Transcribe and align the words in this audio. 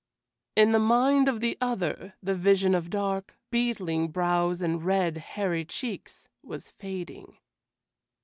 In 0.55 0.71
the 0.71 0.79
mind 0.79 1.27
of 1.27 1.41
the 1.41 1.55
other 1.61 2.15
the 2.23 2.33
vision 2.33 2.73
of 2.73 2.89
dark, 2.89 3.35
beetling 3.51 4.07
brows 4.07 4.63
and 4.63 4.83
red, 4.83 5.17
hairy 5.17 5.63
cheeks 5.63 6.27
was 6.41 6.71
fading. 6.71 7.37